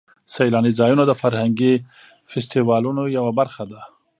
سیلاني 0.33 0.71
ځایونه 0.79 1.03
د 1.07 1.11
فرهنګي 1.21 1.73
فستیوالونو 2.31 3.03
یوه 3.17 3.31
برخه 3.39 3.63
ده. 3.71 3.81